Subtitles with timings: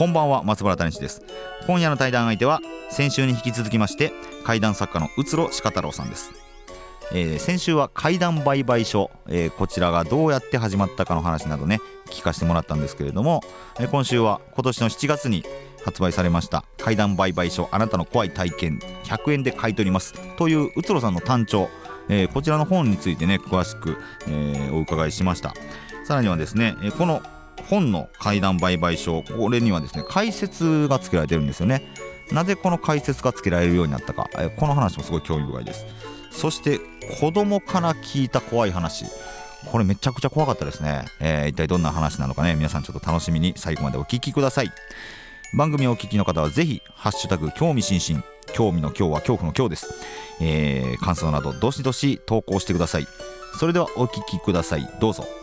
[0.00, 1.22] こんばんは松原谷志です。
[1.66, 4.14] 今夜の対談相手は先週に引き続きまして
[4.44, 6.30] 怪談作家のうつろ鹿太郎さんです、
[7.12, 13.42] えー先週は怪談売買所、えーこちらがどうやって始まったかの話などね聞かせてもらったんですけれども、
[13.78, 15.44] えー今週は今年の7月に
[15.84, 21.68] 発売されました怪談売買所あなたの怖い体験100円で買い取りますといううつろさんの単調、
[22.08, 25.52] えーこちらの本についてね詳しく、えーお伺いしました。
[26.06, 27.22] さらにはですね、この
[27.68, 31.82] 本の怪談売買書これにはですね解説がつけられてるんですよね。
[32.32, 35.86] なぜこの解説がつけられるようになったかえこの話もすごい興味深いです。
[36.30, 36.78] そして
[37.20, 39.04] 子供から聞いた怖い話。
[39.66, 42.54] これめちゃくちゃ怖かったですね、えー一体どんな話なのかね。
[42.54, 44.72] 皆さんちょっと楽しみに最後までお聞きください。
[45.54, 48.24] 番組をお聞きの方はぜひハッシュタグ興味津々。
[48.52, 49.94] 興味の今日は恐怖の今日です、
[50.40, 53.06] えー感想などどしどし投稿してください。
[53.58, 54.88] それではお聞きください。
[55.00, 55.39] どうぞ。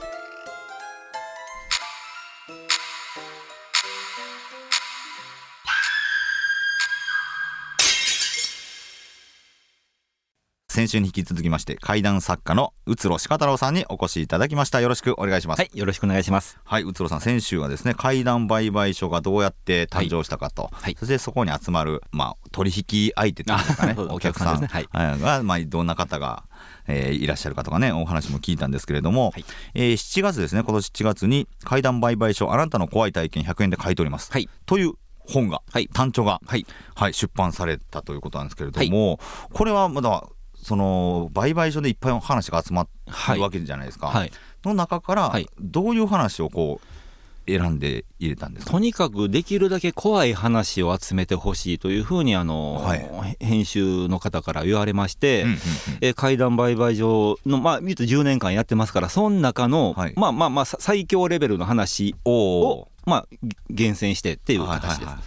[10.78, 14.80] 先週に引き続きまして怪談作家のうつろ鹿太郎さんにお越しいただきました。
[14.80, 15.60] よろしくお願いします。
[15.60, 16.60] はい、よろしくお願いします。
[16.64, 20.96] はい、うつろさん、先週はですね、怪談売買所がどうやって誕生したかと、はい。
[21.00, 23.96] そしてそこに集まる、まあ、取引相手というかね。
[24.08, 24.68] あ、お客さんね。
[24.68, 24.88] はい。
[24.94, 26.44] が、まあ、どんな方が、
[26.86, 29.46] えーいらっしゃるかとかね、お話も聞いたんですけれども、はい。
[29.74, 34.32] えー7月ですね、今年7月に、怪談売買所、あなたの怖い体験100円で買い取ります。
[34.32, 34.94] はい、という
[35.28, 35.90] 本が、はい。
[35.92, 39.20] 単調が、はい、はい、出版されたということなんですけれども、
[39.52, 40.24] これはまだ、
[40.68, 42.86] その売買所でいっぱい話が集ま
[43.34, 44.08] るわけじゃないですか。
[44.08, 44.32] はい。
[44.66, 45.48] の中からはい。
[45.62, 53.38] どういう話をこう選んで入れたんですか、とにかくできるだけ怖い話を集めてほしいというふうにあの、はい。
[53.40, 55.60] 編集の方から言われまして、うんうんうん。
[56.02, 60.14] え怪談売買所のまあ言うと10年間やってますからその中の、はい。
[60.18, 63.28] まあまあまあさ最強レベルの話おをまあ
[63.70, 64.98] 厳選してっていう形です。
[64.98, 65.24] はいはいはい。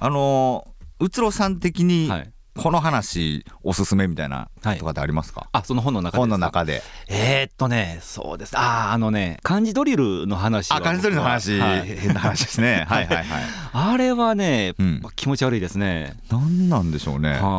[0.00, 4.78] あのーうつろさん的にはいこの話おすすめみたいなはい。
[4.78, 6.82] とかってありますか、あその本の中で本の中で。
[7.08, 8.52] えー、っとねそうです。
[8.56, 11.82] あーあのね漢字ドリルの話はあ漢字取りの話、はい。
[11.84, 12.84] 変な話ですね。
[12.88, 13.26] はいはいはい。
[13.72, 15.02] あれはね、うん。
[15.16, 16.16] 気持ち悪いですね。
[16.30, 17.30] 何なんでしょうね。
[17.30, 17.50] はいはあ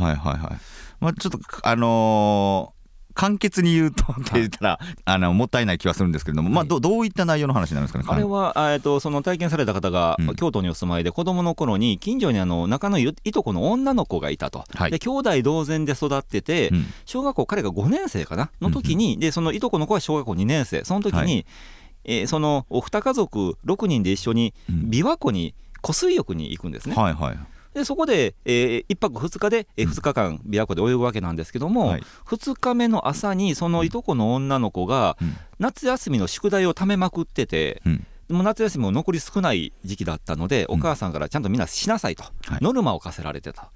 [0.00, 0.60] はいはい。
[1.00, 2.81] まあちょっとあのー
[3.14, 10.34] 簡潔に言うとって 言ったら、あのもったいない気はするんですけれども、まあはいどどういった内容の話なんですかねあれは、えー、とその体験された方が、うん。
[10.36, 14.90] 京都にお住まいで子供の頃に近所にあの仲のいとこの女の子がいたと、はい。
[14.90, 16.86] で兄弟同然で育ってて、うん。
[17.04, 20.84] 小学校彼が5年生かなの時に、でそのいとこの子は小学校2年生。
[20.84, 21.46] その時に、はい。
[22.04, 24.90] えーそのお二家族6人で一緒にうん。
[24.90, 26.94] 琵琶湖に湖水浴に行くんですね。
[26.94, 27.38] はいはい
[27.74, 29.90] でそこで、え1泊2日で、えうん。
[29.90, 32.02] 2日間琵琶湖で泳ぐわけなんですけども、はい。
[32.26, 35.36] 2日目の朝にそのいとこの女の子がうん。
[35.58, 38.06] 夏休みの宿題を貯めまくってて、うん。
[38.28, 40.74] もう夏休みも残り少ない時期だったので、うん。
[40.76, 42.58] お母さんからちゃんとみんなしなさいと、はい。
[42.60, 43.70] ノルマを課せられてた。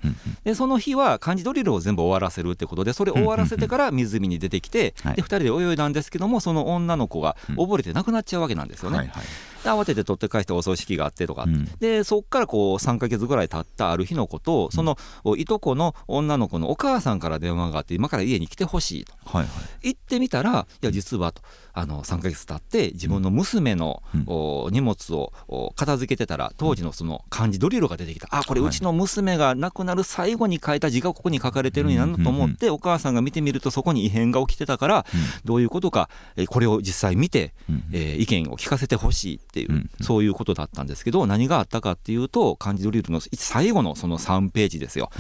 [0.44, 5.16] でその日は漢字ドリルを全部終わらせるってことでそれを終わらせてから湖に出てきて、はい。
[5.16, 7.56] で2人で泳いだんですけどもその女の子がうん。
[7.56, 8.98] 溺れて亡くなっちゃうわけなんですよね。
[8.98, 9.24] はいはい。
[9.24, 9.30] で
[9.68, 11.64] 慌てて取って返してお葬式があってとか、うん。
[11.78, 19.14] でそっからこう3ヶ月ぐらい経ったある日のことそのおいとこの女の子のお母さんから電話があって今から家に来てほしいと。
[19.24, 19.48] はいは
[19.82, 19.88] い。
[19.88, 24.24] 行ってみたらいや実はとあの3ヶ月経って自分の娘の、うん。
[24.26, 28.28] お荷物をお片付けてたら当時のその漢字ドリルが出てきた。
[28.30, 28.70] あこれはい。
[28.70, 35.06] うちの娘が亡くなる最後に書いた字がここに書かれてるんやなと思ってお母さんが見てみるとそこに異変が起きてたから
[35.44, 37.84] どういうことかえこれを実際見てうん。
[37.92, 45.10] えー意見を聞かせてほしいっていう、うんそういうことだったんですけど何があったかっていうと漢字ドリルの最後のその3ページですよ、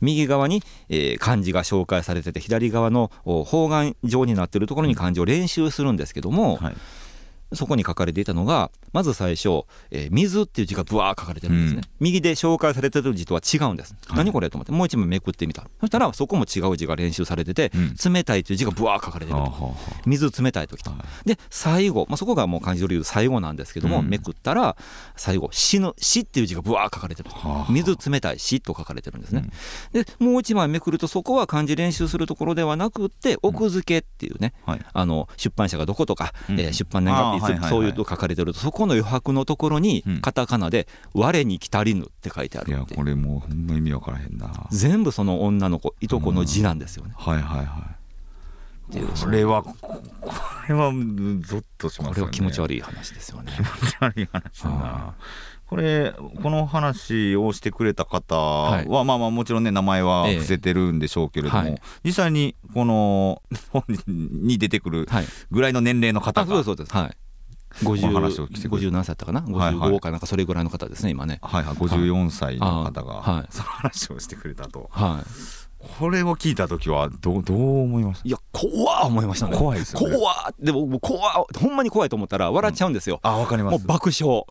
[0.00, 6.76] 右側に、えー漢字が紹介されてて左側のお方眼状になってるところに漢字を練習するんですけども、はい
[7.52, 11.90] そこに書かれていたのがまず最初、えー水っていう字がぶわー書かれてるんですね、うん。
[12.00, 14.18] 右で紹介されてる字とは違うんです、はい。
[14.18, 15.68] 何これと思ってもう一枚めくってみた。
[15.80, 17.78] そしたらそこも違う字が練習されてて、う
[18.10, 18.12] ん。
[18.12, 19.74] 冷たいという字がぶわー書かれてるはあはあは
[20.06, 24.08] 水冷たい時と、はで最後、まあ、そこがもう漢字ドリル最後なんですけども、うん。
[24.08, 24.76] めくったら
[25.16, 27.30] 最後「死ぬ」「死」っていう字がぶわー書かれてる。
[27.30, 29.48] はあ水冷たい「死」と書かれてるんですね、
[29.92, 34.80] でもう一枚めくるとそこは漢字練習するところではなくって奥付けっていうね、はい。
[34.92, 36.60] あの出版社がどことか、うん。
[36.60, 40.20] えー出版年月そういうと書かれてるとそこの余白のところにうん。
[40.20, 44.46] カタカナで「我に来たりぬ」って書いてあいやるいうこれもうほんま意味わからへんな。
[44.46, 47.12] は全部その女の子いとこの字なんですよね。
[47.16, 48.06] いはいはい。
[49.20, 50.32] これはここ
[50.68, 52.14] れはうんゾッとしますよね。
[52.14, 53.52] これは気持ちい悪い話ですよね。
[53.54, 54.76] 気持ち悪い話だな。
[54.76, 55.14] は
[55.66, 56.12] これ
[56.42, 58.88] この話をしてくれた方は、はい。
[58.88, 60.34] まあまあもちろんね名前はええ。
[60.36, 61.80] 伏せてるんでしょうけれども、はい。
[62.04, 66.94] 実際にこの本に出てくるはい、ぐらいの年齢の方が、あそうですそうです。
[66.94, 67.16] はい
[67.82, 69.40] 50何歳だったかな？
[69.40, 69.90] はいはい。
[69.90, 71.38] 55かなんかそれぐらいの方ですね今ね。
[71.42, 74.88] はいはい、54歳の方が、その話をしてくれたと。
[74.92, 75.22] は
[75.78, 79.56] これを聞いた時はどうどう思いましいいや怖っ思いましたね。
[79.56, 80.16] 怖いですよね。
[80.16, 83.78] 怖っでも怖っほんまに怖いと思ったら笑っちゃうんですよ、たあわかります。
[83.78, 84.44] もう爆笑。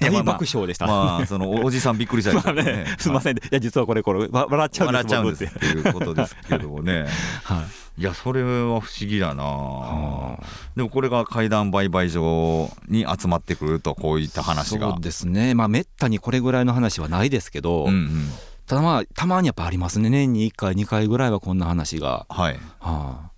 [0.00, 5.66] 大爆笑でした、まあそのおじさんびっくりした まあね、すみません、いや実はこれこれわ笑っちゃうんです笑っちゃうんです僕って。
[5.66, 7.06] っていうことですけどもね。
[7.42, 9.44] はいいやそれは不思議だな。
[9.44, 10.46] はあ。
[10.74, 14.92] でもこれが怪談売買所に集まってくるとこういった話が。
[14.92, 15.54] そうですね。
[15.54, 18.08] まあめったにこれぐらいの話はないですけど、うんうん。
[18.66, 20.08] ただまあたまにやっぱありますね。
[20.08, 22.58] 年に1回2回ぐらいはこんな話が、はい。
[22.78, 23.30] は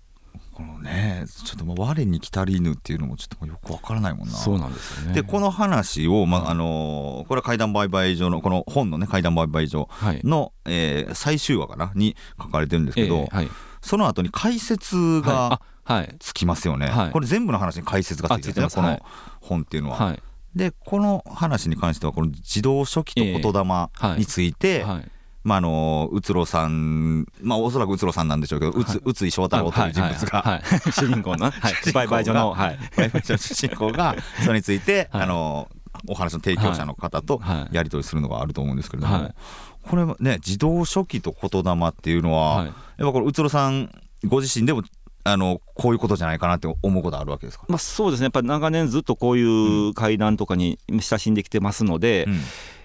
[0.53, 4.37] このねちょっともう我に来たりぬっていうのもちょっとよくわからないもんあ、な。
[4.37, 5.13] そうなんですよね。
[5.13, 10.21] でこの話を、まああのーこれは怪談売買所のこの本のね怪談売買所はい。
[10.23, 11.91] の、えー最終話かな？
[11.95, 13.49] に書かれてるんですけど、ええはい
[13.83, 15.59] その後に解説は
[15.89, 16.07] い。
[16.07, 17.11] がつきますよね、はい。
[17.11, 18.81] これ全部の話に解説がついてるんです。
[18.81, 18.99] ねこの
[19.41, 19.97] 本っていうのは。
[19.97, 20.19] はい。
[20.55, 24.19] でこの話に関してはこの自動書記と言霊はい。
[24.19, 25.11] について、はい。
[25.43, 32.79] まああのうつろさんまあおそらくうつろさんなんでしょうけど、うつうつい翔太郎という人物 が、主人公の、はい、売買所の、はい。
[32.95, 34.15] バイバイの主人公が
[34.45, 35.23] それについて、はい。
[35.23, 35.67] あの
[36.07, 37.75] お話の提供者の方とはい。
[37.75, 39.35] やり取りするのがあると思うんですけれども、はい
[39.87, 42.65] これはね自動書記と言霊っていうのは、はい。
[42.65, 43.89] やっぱこれうつろさん
[44.25, 44.83] ご自身でも
[45.25, 48.25] あのこういうことじゃないかなって思うことあるわけですか、まあ、そうですね。
[48.25, 52.39] やっぱり長年ずっとこういう会談とかに親しんできてますので、うん。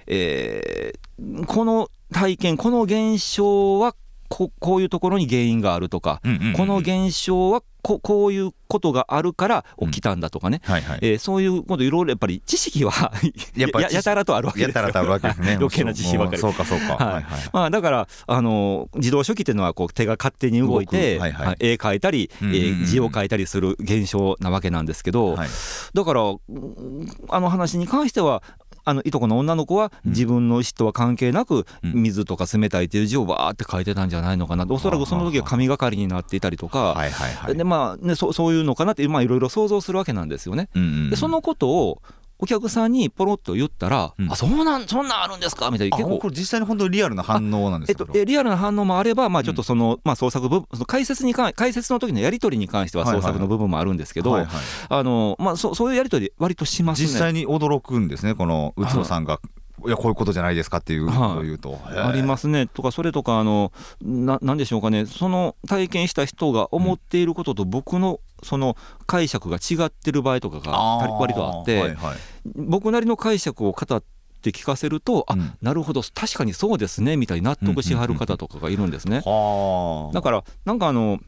[0.06, 0.98] えー
[1.46, 3.94] この体験この現象は
[4.28, 6.52] ここういうところに原因があるとか、うんうんうん。
[6.52, 10.98] この現象はここういうことがあるから起きたんだとかね、はいはい。
[11.00, 12.92] えーそういうこといろいろやっぱり知識は
[13.56, 14.82] やっぱややたらとあるわけですよ。
[14.82, 15.54] やったらとあるわけですね。
[15.58, 16.38] 余計な知識ばかり。
[16.38, 17.24] そうかそうか、はい。
[17.54, 21.46] まあ、だから、あの自動書記っていうのはこう手が勝手に動いてはいはい。
[21.46, 21.56] はい。
[21.60, 22.60] 絵描いたり、うんうんうん。
[22.60, 25.48] えー字を書いたりする現象なわけなんですけど、はい。
[25.94, 28.42] だからうんあの話に関しては
[28.88, 30.10] あのいとこの女の子はうん。
[30.10, 31.92] 自分の意思とは関係なくうん。
[32.02, 37.56] 水とか冷たいっていう字をわーって書いてたんじゃないのかなおそらくその時は神がかりになっていたりとか、はいはいはい。
[37.56, 40.68] でまあね、そそういうのかなってまあいろいろ想像するわけなんですよね。
[40.74, 41.10] うんうんうん。
[41.10, 42.02] でそのことを
[42.40, 44.32] お客さんにポロッと言ったら「うん。
[44.32, 46.18] あそうなんそんなんあるんですか?」みたいなあ結構。
[46.18, 54.50] これ実際に本当にリアルな反応なんですか、えっと、えリアルな反応もあれば、まあ、ちょっとその、まあ、創作部分その解説に関解説の時のやり取りに関しては創作の部分もあるんですけど、はいはい
[54.88, 57.08] あのまあ、そそういうやり取り割としますね。
[57.08, 59.40] 実際に驚くんですねこのうつろさんが、
[59.86, 62.66] い、やこういうことじゃないですかっていうことを言うと、ありますね。
[62.66, 63.72] とかそれとかあの
[64.02, 65.06] ななんでしょうかね。
[65.06, 68.76] その体験した人が思っていることと僕のその
[69.06, 70.72] 解釈が違ってる場合とかが
[71.18, 72.16] 割とあって、はいはい。
[72.54, 74.02] 僕なりの解釈を語っ
[74.42, 75.52] て聞かせると、あうん。
[75.62, 79.22] なるほど確かにそうですねみたいに納得しはる方とかがいるんですね。
[79.24, 81.18] はあだからなんかあの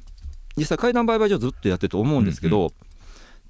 [0.57, 2.73] 実際怪談売買所ずっとやってると思うんですけど、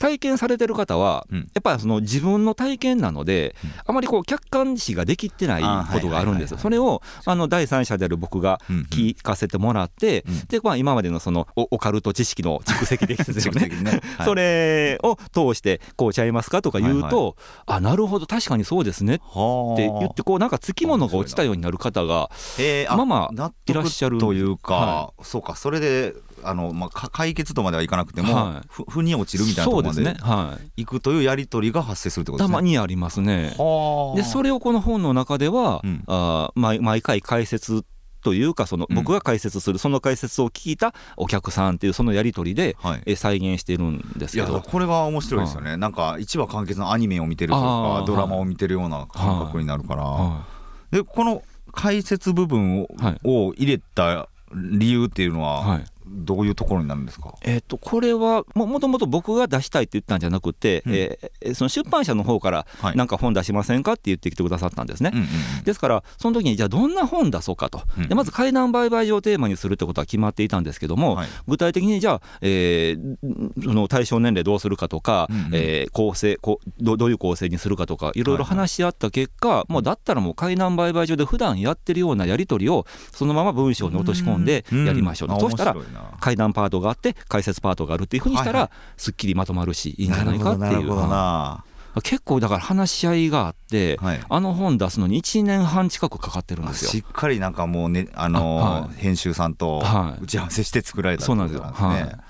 [0.00, 1.38] 体験されてる方は、うん。
[1.38, 3.71] やっぱりその自分の体験なので、うん。
[3.87, 10.47] あまりこう客観視ができてないことがあるんですそれをあの第三者である僕が聞かせてもらって、うん。
[10.49, 13.69] でまあ、今までのそのオオカルト知識の蓄積ですよね。
[13.83, 14.00] ね。
[14.16, 14.26] はい。
[14.26, 19.76] それを通してこうちゃいますかとか言うと、あなるほど確かにそうですねっはあ。
[19.76, 24.40] て言ってこうなんかつきものが落ちたようになる方がえーまあまあ納いらっしゃる得とい。
[24.42, 28.66] うか、はそうかそれであの、まあ、か解決とまではいかなくても、はい。
[28.68, 30.82] ふ腑に落ちるみたいなところまではい。
[30.82, 32.54] いくというやり取りが発生するってことでたすね。
[32.54, 33.54] まにありますね。
[33.59, 34.16] はあ。
[34.16, 36.02] でそれをこの本の中では、うん。
[36.06, 37.85] あー毎毎回解説
[38.23, 38.97] というかそのうん。
[38.97, 43.02] 僕が解説する、その解説を聞いたお客さんっていうそのやり取りで、はい。
[43.06, 44.52] え再現してるんですけど。
[44.52, 50.44] いやこれが面白いですよね、なんか一話完結のアニメを見てるとかードラマを見てるような感覚になるから、は
[50.90, 51.42] でこの
[51.73, 53.18] 解説部分を,、はい。
[53.25, 57.35] を入れた理由っていうのは、はいどういうところになるんですか？
[57.43, 60.95] えっとこれはももともと僕が出したいって言ったんじゃなくて、うん。
[60.95, 62.97] えーその出版社の方からはい。
[62.97, 65.11] なんか本出しませんかって言ってきてくださったんですね。
[65.12, 65.26] うんうん
[65.64, 71.29] ですからその時にじゃあどんな本出そうかと、うんでまず怪談売買所をテーマにするってことは決まっていたんですけども、はい。
[71.47, 73.17] 具体的にじゃあ、えー
[73.62, 75.50] その対象年齢どうするかとか、うんうん。
[75.52, 85.40] えー構成こうどどういう構成にするかとかいろいろ話し合った結果、もうだったらもう怪談売買所で普段やってるようなやり取りをそのまま文章に落とし込んでやりましょうと、ん。
[85.40, 86.19] そうしたら面白いな。
[86.21, 92.00] 階段パートがあって解説パートがあるっていうふうにしたら、はいはすっきりまとまるしいいんじゃないかっていう。
[92.02, 94.21] 結構だから話し合いがあって、はい。
[94.28, 96.90] あの本出すのに1年半近くかかってるんですよ。
[96.90, 98.90] しっかりなんかもうねあのーあはい。
[98.97, 100.23] 編集さんとはい。
[100.23, 102.23] 打ち合わせして作られたそうなんですよってことなんですね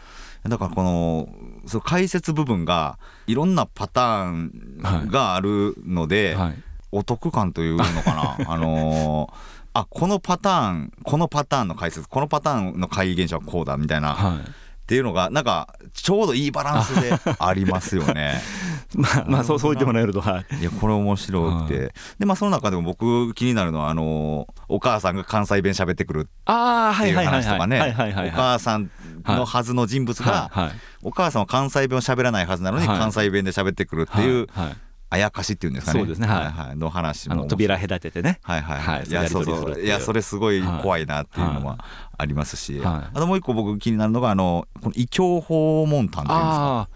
[0.48, 1.28] だからこの
[1.66, 6.62] その解説部分がいろんなパターンがあるので、はい。
[6.92, 8.50] お得感というのかな。
[8.50, 14.40] あのーあこのパターンこのパターンの解説このパターンの怪異現象はこうだみたいな、はい。
[14.40, 14.42] っ
[14.90, 18.40] ていうのがなんかちょうどいいバランスで ありますよね。
[18.92, 27.44] まあ、まあそうそう言ってもらえると、はい、いやこれ面白くて、でまあその中でも僕気になるのはあのお母さんが関西弁喋ってくるああっていうはいはいはいはい。
[27.44, 28.28] 話とかねはいはいはい。
[28.30, 28.90] お母さん
[29.24, 30.64] のはずの人物が、はい。
[30.64, 30.72] はい。
[31.04, 32.98] お母さんは関西弁を喋らないはずなのにはい。
[32.98, 34.76] 関西弁で喋ってくるっていうはいはい
[35.12, 36.00] あやかしっていうんですかね。
[36.00, 36.26] そうですね。
[36.28, 36.44] はい。
[36.68, 37.46] はいの話も。
[37.46, 38.38] 扉隔ててね。
[38.42, 39.04] はいはいははい。
[39.04, 39.70] い、いやそうそう。
[39.72, 39.86] いう。
[39.86, 41.84] やそれすごい怖いなっていうのは
[42.16, 43.16] ありますし、はい。
[43.16, 46.88] あともう一個僕気になるのがあのこの異教訪問探っていうんですか。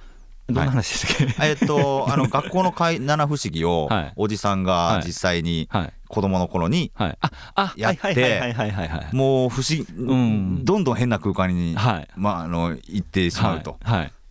[0.46, 4.12] どんな話でしたっけ、えっと あの学校の怪七不思議をはい。
[4.16, 5.92] おじさんが実際にはい。
[6.06, 6.92] 子供の頃に
[7.76, 10.64] やってはいはいはいはいはいはいもう不思議、ん。
[10.64, 12.08] どんどん変な空間に、はい。
[12.14, 13.78] まあ、あの行ってしまうと。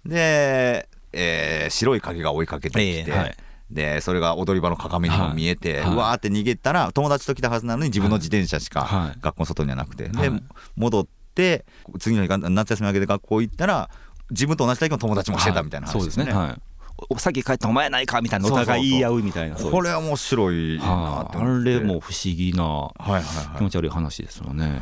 [0.05, 3.35] で、えー白い影が追いかけてきて、ええはい
[3.73, 5.93] でそれが踊り場の鏡にも見えて、はい。
[5.93, 9.19] うわーって逃げたら友達と来たはずなのに自分の自転車しかはい。
[9.21, 10.43] 学校の外にはなくて、ではい。
[10.75, 11.65] 戻って
[11.99, 13.89] 次の日が夏休み明けで学校行ったら
[14.29, 16.31] 自分と同じ体験の友達もしてたみたいな話そうですね。
[16.31, 16.61] はい。
[17.09, 19.55] おさっき帰ったお前やないかみたいなお互い言い合うみたいな。
[19.55, 21.69] これは面白いなって思って。
[21.71, 23.19] れも不思議な気は
[23.59, 24.81] い持ち悪い話ですよね。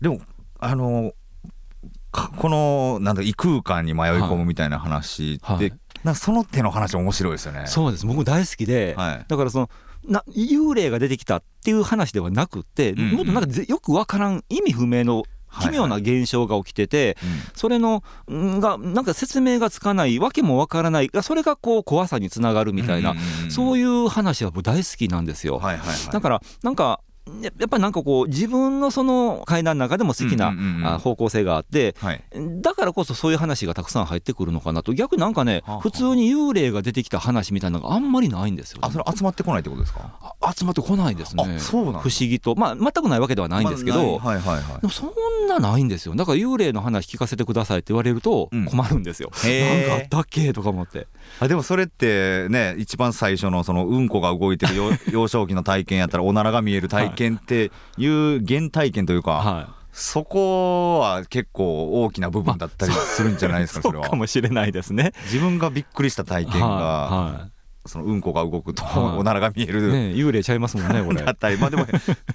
[0.00, 0.20] でも
[0.58, 1.12] あの
[2.10, 5.56] かこのなんだ異空間に迷い込むみたいな話って、はい。
[5.56, 5.72] はい
[6.04, 7.66] なんかその手の話面白いですよね。
[7.66, 8.06] そうです。
[8.06, 9.24] 僕大好きで、はい。
[9.28, 9.70] だからその
[10.06, 13.10] な幽霊が出てきたっていう話ではなくって、うんうん。
[13.12, 15.24] もっとなんかぜよくわからん意味不明の
[15.60, 17.28] 奇妙な現象が起きてて、うん。
[17.54, 23.50] それのんがなんか説明がつかないわけもわからないそれがこう怖さにつながるみたいな、うんうんうん。
[23.50, 25.58] そういう話は僕大好きなんですよ。
[25.58, 27.00] はいはいはい、だからなんか
[27.40, 32.22] ややっぱりなんかこう自分のその階段の中でも好きな、方向性があってはい、
[32.60, 34.92] だからこそそういう話がたくさん入ってくるのかなと。
[34.92, 40.34] 逆になんかね普通に幽霊が出てきた話みたいなのがあんまりないんですよ、あそれ集まってこないってことですか？
[40.40, 41.58] あ集まってこないですね。
[41.60, 42.54] 不思議と。
[42.56, 44.42] まあ全くないわけではないんですけど、まあない。
[44.42, 44.80] はいはいはい。
[44.80, 45.10] でもそん
[45.48, 46.14] なないんですよ。
[46.16, 48.66] だから幽霊の話聞かせてくださいって言われるとうん。
[48.66, 51.06] 困るんですよ、なんかあったっけとか思って。
[51.40, 64.08] あでもそれってね一番最初のそのうんこが動いてる幼 幼少期の体験やったらおならが見える体験っていう原体験というか、はそこは結構大きな部分だったりするんじゃないですかいそれは。
[64.08, 65.12] かもしれないですね。
[65.24, 67.48] 自分がびっくりした体験が、は
[67.84, 69.18] そのうんこが動くとはい。
[69.18, 71.22] おならが見えい、る、ね、幽霊ちゃいますもんねこれ。
[71.22, 71.86] だったりまあでも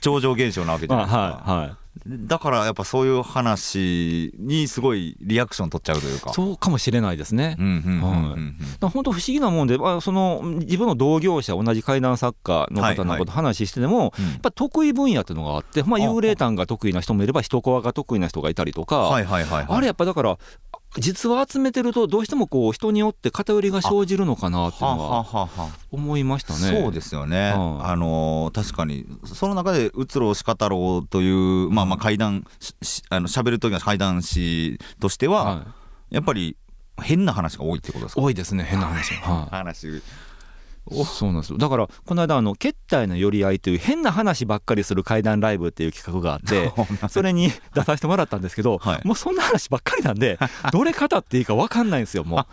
[0.02, 1.78] 超常現象なわけじゃまあないですか、 はいはい。
[2.08, 6.34] だからやっぱそういう話にすごいリアクション取っちゃうというか。
[6.34, 14.26] そうかもしれないですね、本当不思議なもんで、まあ、その自分の同業者同じ怪談作家の方のこと話してても、うん。
[14.26, 19.66] やっぱ得意分野っていうのがあって、まあ、あ幽霊譚が得意な人もいれば人コアが得意な人がいたりとか、はいはいはいはい。
[19.70, 20.38] あれやっぱだから
[20.98, 26.82] 実は集めてるとどうしてもこう人によって偏りが生じるのかなっていうははのは思いましたね。
[26.82, 27.86] そうですよね、うん。
[27.86, 35.66] あのー確かにその中でうつろしか太郎という、まあ、まあ怪談ししあの喋る時の怪談師としては、は
[36.10, 36.58] やっぱり
[37.02, 38.22] 変な話が多いってことですい、か？
[38.22, 39.88] 多いですね変な話、は 話。
[39.90, 40.02] い、
[41.06, 41.58] そうなんですよ。
[41.58, 46.72] だからこの間あの「決体の寄り合い」という変な話ばっかりする怪談ライブっていう企画があって
[47.10, 49.08] それに 出させてもらったんですけど、はい。
[49.08, 50.40] もうそんな話ばっかりなんで
[50.72, 52.46] どれ語っていいか分かんないんですよも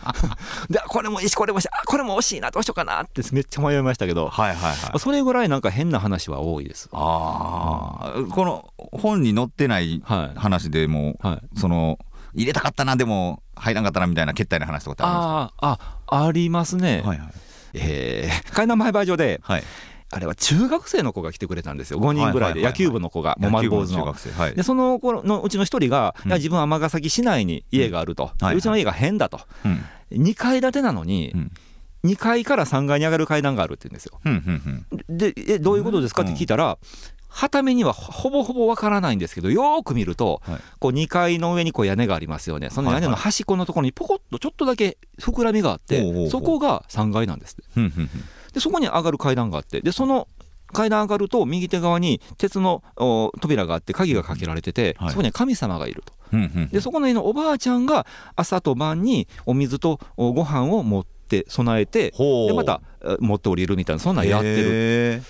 [0.69, 0.73] う。
[0.73, 4.29] でこれもいいしこれもいいしあこれも惜しいなどうしようかなってめっちゃ迷いましたけど。
[4.29, 4.99] はいはいはい。
[4.99, 6.89] それぐらいなんか変な話は多いです。
[6.93, 10.39] ああこの本に載ってないはい。
[10.39, 11.59] 話でも、はい。
[11.59, 11.99] その
[12.35, 17.29] 入れたかったなでも入らなかったなみたいな決体の話とかってああーあありますね、はいはい
[17.75, 19.65] えー、階段前売所ではい。
[20.11, 21.99] あれは中学生の子が来てくれたんですよ。
[21.99, 22.63] 5人ぐらいで。
[22.63, 24.15] 野球部の子がもう丸坊主の。
[24.55, 26.33] でその頃のうちの一人が、うん。
[26.35, 28.45] 自分は尼崎市内に家があると、はい。
[28.45, 29.41] はいうちの家が変だと。
[29.65, 29.85] うん。
[30.13, 31.53] 2階建てなのに、うん。
[32.05, 34.21] 2階から3階に上がる階段があるって言うんですよ。
[34.25, 35.19] うんうんうん。
[35.19, 36.79] でえどういうことですかって聞いたら、
[37.37, 40.59] はためにはほぼほぼわからないんですけどよーく見ると、はい。
[40.79, 42.71] こう2階の上にこう屋根がありますよね。
[42.71, 46.31] その屋根の端っこのところにポコッとちょっとだけ膨らみがあって、ほうほうほう。
[46.31, 47.57] そこが3階なんです
[48.53, 50.29] でそこに上がる階段があってでその
[50.73, 55.11] 階段上がると右手側に鉄のお扉があって鍵がかけられてて、はい。
[55.11, 56.15] そこには神様がいると。
[56.71, 64.69] でそこの家のおばあちゃんが朝と晩にお水とおご飯を持って備えてでまたえ持って降りるみたいなそんなんやってる。
[64.71, 65.23] へ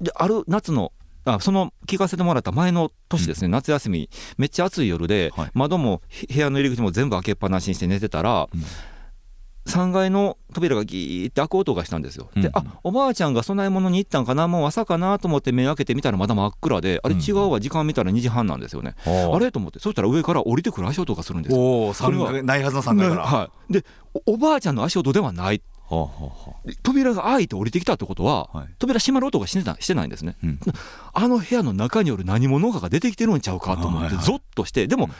[0.00, 0.92] である夏の
[1.26, 5.50] あその聞かせてもらった前の年ですね、夏休みめっちゃ暑い夜で、はい。
[5.54, 8.62] 窓もへ部屋の入り口も全部開けっぱなしにして寝てたら、うん。
[9.66, 12.30] 3階の扉がギーって開く音がしたんですよ。
[12.36, 12.50] で、うん。
[12.54, 18.94] あおばあちゃんが供え物に行ったんかなもう朝かなと思って目開けてみたらまだ真っ暗であれ違うわ時間見たら2時半なんですよね。
[19.04, 21.60] あれと思ってそしたら上から降りてくる足音がするんですよ。
[21.60, 23.84] おおそないはずの3階から、はい、で
[24.26, 28.68] おおばあちゃんの足音ではないはあはあはで扉が開いて降りてきたってことは、はい。
[28.78, 30.36] 扉閉まる音がしてたしてないんですね。
[30.42, 30.60] うん。
[31.12, 35.10] あの部屋の中による何者かが出てきてるんちゃうかと思っはいはいてゾッとしてでも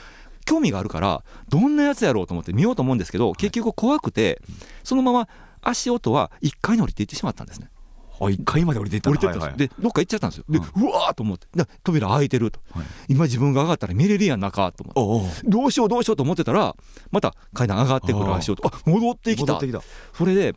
[0.45, 4.41] 興味があるからどんなやつやろうと思って見ようと思うんですけど結局怖くて
[4.83, 5.27] そのまま
[5.61, 7.69] 足音は1階に降りていってしまったんですね。
[7.69, 7.76] あ
[8.19, 9.43] 1階まで降りていった降りてったんです。
[9.43, 9.59] はいはい。
[9.59, 10.45] でどっか行っちゃったんですよ。
[10.49, 11.47] ではうわーと思って。
[11.55, 12.59] で扉開いてると。
[12.71, 12.85] はい。
[13.09, 15.41] 今自分が上がったら見れるやん中と思って。
[15.47, 16.75] どうしようどうしようと思ってたら
[17.11, 18.67] また階段上がってくる足音。
[18.67, 19.53] あ戻ってきた。
[19.53, 19.81] 戻ってきた。
[20.13, 20.55] それで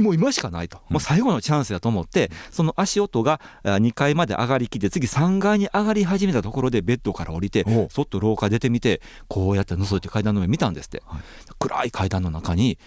[0.00, 11.22] もう今しかないと、もう最後のチャンスだと思ってその足音が2階まで上がりきって次3階に上がり始めたところでベッドから降りてそっと廊下出てみてこうやって覗いて階段の上見たんですって、はい。
[11.60, 12.78] 暗い階段の中に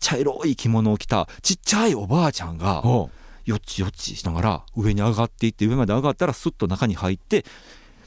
[0.00, 3.10] 茶色い着物を着たちっちゃいおばあちゃんがお
[3.44, 7.44] よっちよっちしながら上に上がっていって上まで上がったらスッと中に入って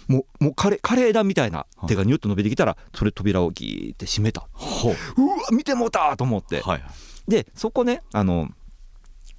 [0.08, 4.48] もうもうカレカレーだみたいな手がニュッと伸びてきたらそれ扉をギーって閉めた。
[4.52, 4.94] ほう。
[5.18, 6.62] うわ見てもうたと思って。
[6.62, 6.84] はい。
[7.28, 8.50] でそこねあの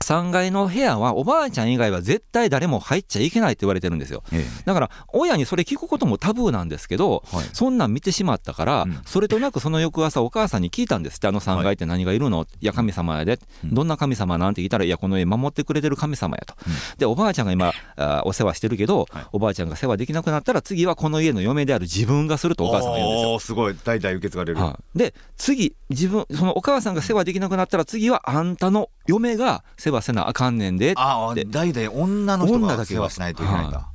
[0.04, 4.23] 3階の部屋はおばあちゃん以外は絶対誰も入っちゃいけないって言われてるんですよ。
[4.32, 7.46] えだから親にそれ聞くこともタブーなんですけどえはい。
[7.52, 9.00] そんなん見てしまったから、うん。
[9.06, 16.99] それとなくその翌朝お母さんに聞いたんですってあの3階って何がいるの、い、や神様やで、うんどんな神様なんて聞いたらいやこの家守ってくれてる神様やと、うん。
[16.99, 19.26] でおばあちゃんが今あお世話してるけど、はい。
[19.32, 23.38] おばあちゃんが世話できなくなったら次はこの家の嫁である自分がするとお母さんが言うんですよ。
[23.38, 23.75] すごい。
[23.84, 33.00] 代々受け継がれる、はい、で次自分そのお母さんが世話できなくなったら次はあんたの嫁が世話せなあかんねんでっああで代々女の人が女だけが。
[33.00, 33.88] 世話しないといけないんだ、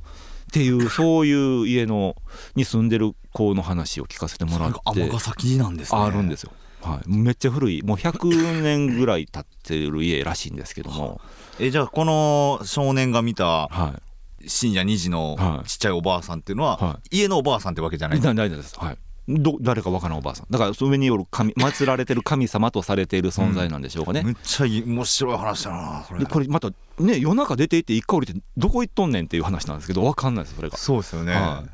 [0.52, 2.16] ていうそういう家の
[2.54, 4.80] に住んでる子の話を聞かせてもらって。
[4.84, 6.00] 尼崎なんですね。
[6.00, 6.52] あるんですよ、
[6.82, 7.82] はい、めっちゃ古い。
[7.82, 11.20] もう100年ぐらい経ってる家らしいんですけども、
[11.58, 13.94] えじゃあこの少年が見たは
[14.42, 15.68] い、信者2児のはい。
[15.68, 18.98] ちっちゃいおばあさんっていうのは、は家のおばあさんってわけじゃない大丈夫です、はい、
[19.38, 20.46] ど誰かわからんおばあさん。
[20.50, 26.20] だからその上による神祀られてる神様とされている存在なんでしょうかね、めっちゃいい面白い話だなそれ。
[26.20, 30.76] でこれまたね夜中出て行って一回降りてどこ行っとんねんっていう話なんですけど分かんないですそれが。
[30.76, 31.64] そうですよね、は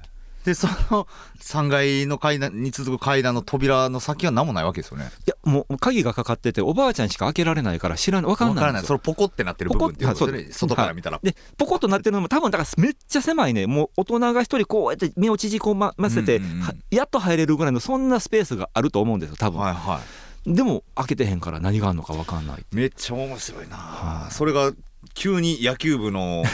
[0.46, 1.08] でその
[1.42, 5.10] 3階の階段に続く階段の扉の先は何もないわけですよね。
[5.26, 8.88] いやもう鍵がかかってておばあちゃんしか開けられないから知らない分かんわからないんですよ。
[8.88, 10.48] そのポコってなってる部分っていうことね。
[10.52, 13.66] 外から見たら、でポコッとなってるのも多分だからめっちゃ狭いね。
[13.66, 16.60] もう大人が一人こうやって目を縮こませて、うんうんうん。
[16.60, 20.00] はやっと入れるぐらいのそんなスペースがあると思うんですよ多分、はいは
[20.46, 20.54] い。
[20.54, 24.32] でも開けてへんから何があるのか分かんないめっちゃ面白いな、はい。
[24.32, 24.70] それが
[25.14, 26.44] 急に野球部の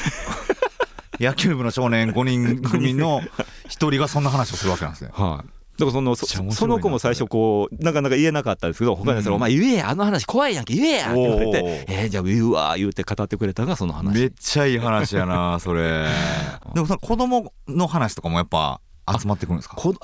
[1.22, 2.62] 野球部の少年 5人。
[2.62, 3.20] 組の
[3.68, 5.48] 一人がそんな話をするわけなんですねはい。
[5.78, 9.36] だからそのその子も最初こうなかなか言えなかったんですけど他のやつら「うん。
[9.36, 14.14] お前言えやあの話怖いやんけ言えや」って言われておー「えー、じゃあ言うわ」言うて語ってくれたのがその話。
[14.14, 16.06] めっちゃいい話やなそれ。
[16.74, 18.80] でもその子供の話とかもやっぱ
[19.18, 19.76] 集まってくるんですか？
[19.76, 19.94] こ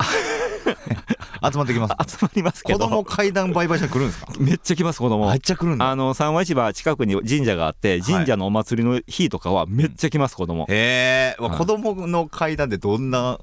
[1.51, 1.95] 集まってきます。
[2.17, 2.79] 集まりますけど。
[2.79, 4.33] 子供階段売買所に来るんですか？
[4.39, 5.29] めっちゃ来ます子供。
[5.29, 5.89] めっちゃ来るんだ。
[5.89, 10.65] あの三和市場近くに神社があって神社のお祭りの日とかはめっちゃ来ます子供。
[10.69, 11.57] へえ、はい。
[11.57, 13.39] 子供の階段でどんな？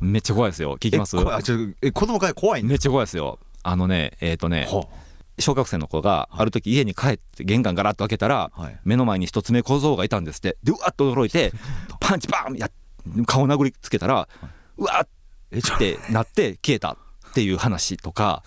[0.00, 0.76] めっちゃ怖いですよ。
[0.78, 1.16] 聞きます？
[1.42, 3.38] ちょえ子供階段怖いめっちゃ怖いですよ。
[3.62, 4.68] あのねえっ、とね
[5.38, 8.78] 小学生の子がある時家に帰って玄関ガラッと開けたらはい。
[8.84, 10.56] 目の前に一つ目小僧がいたんですって。
[10.62, 11.52] でうわっと驚いて
[12.00, 12.70] パンチバーンや
[13.26, 14.28] 顔殴りつけたら
[14.76, 15.08] うわっ
[15.52, 18.42] えちょってなって消えたっていう話とか。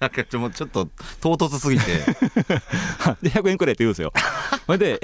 [0.00, 0.88] なんかちょっと
[1.20, 1.84] 唐突すぎて。
[3.22, 4.12] で100円くれって言うんですよ。
[4.66, 5.00] それで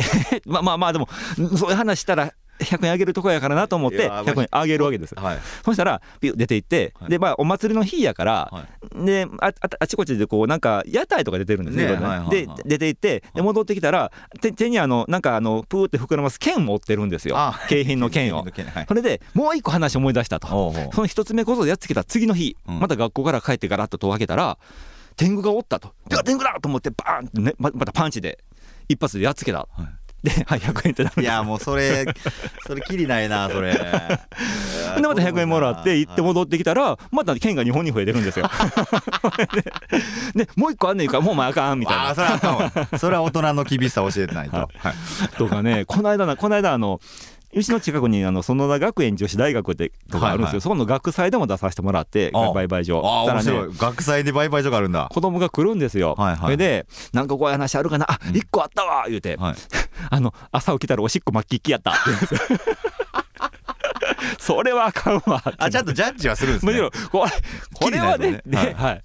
[0.46, 1.08] まあまあまあでも
[1.56, 2.32] そういう話したら
[2.64, 5.14] 100円あげるとこやからなと思っていや100円あげるわけです。
[5.14, 5.38] はい。
[5.64, 7.10] そしたらピュッ出て行って、はい。
[7.10, 8.66] でまあお祭りの日やから、は
[9.04, 12.30] であああちこちでこうなんか屋台とか出てるんですよ、ねねはいはいはい。
[12.30, 17.36] で出て行ってで戻ってきたら手手にあのなんかあのプーって膨らます剣持ってるんですよ。
[17.36, 18.42] あ景品の剣を。
[18.42, 18.86] はい。
[18.86, 20.72] それでもう一個話思い出したと。
[20.92, 22.80] その一つ目こそやっつけた次の日、うん。
[22.80, 24.58] また学校から帰ってガラッと戸を開けたら
[25.16, 28.38] 天狗がおったと「では天狗だ!」と思ってバーンって、ね、ままたパンチで
[28.88, 29.68] 一発でやっつけた、
[30.22, 32.06] で、 はい、100円ってなるんですいやもうそれ
[32.66, 33.72] それきりないなそれ。
[34.96, 38.50] でまた100円もらって行って戻ってきたらまた剣が日本に増えてるんですよ。
[40.34, 42.08] ででもう一個あんねんからもうお前あかんみたいな。
[42.08, 42.98] ああそれはあかんわ。
[42.98, 45.28] それは大人の厳しさ教えてないと、ははい。
[45.36, 47.00] とかねこの間なこの間あの
[47.52, 50.60] うちの近くにあの園田学園女子大学ってとかあるんですよ、はいはい。
[50.60, 55.08] そこの学祭でも出させてもらってあ売買所ああね学祭で売買所があるんだ。
[55.10, 56.40] 子供が来るんですよ、はいはい。
[56.40, 58.10] それで「なんか怖い話あるかな？
[58.10, 59.54] あ一個あったわ」言うて、はい。
[60.10, 62.00] あの朝起きたらおしっこ巻きっきやったって
[64.38, 65.42] それはあかんわ。
[65.58, 66.72] あちゃんとジャッジはするんですね。
[66.72, 67.30] むしろこれ
[67.74, 69.02] これはねねねはい。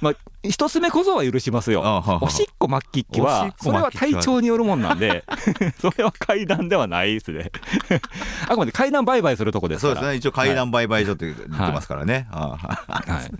[0.00, 1.82] まあ一つ目こそは許しますよ。
[2.22, 3.52] おしっこ巻きっきおしは。
[3.60, 5.24] それは体調によるもんなんで。
[5.80, 7.50] それは階段ではないですね。
[8.46, 9.94] あくまで階段売買するとこですから。
[9.94, 10.16] そうですね。
[10.18, 13.30] 一応階段売買所って言ってますからね、ああはい、